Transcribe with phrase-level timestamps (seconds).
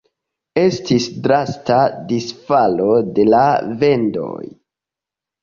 [0.59, 1.77] Estis drasta
[2.13, 3.43] disfalo de la
[3.85, 4.35] vendoj.